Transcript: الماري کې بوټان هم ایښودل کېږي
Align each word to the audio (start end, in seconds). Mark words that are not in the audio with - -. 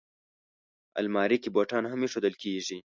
الماري 0.99 1.37
کې 1.43 1.49
بوټان 1.55 1.83
هم 1.91 1.99
ایښودل 2.05 2.33
کېږي 2.43 2.77